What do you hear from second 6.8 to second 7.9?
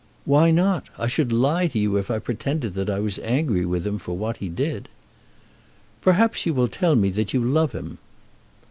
me that you love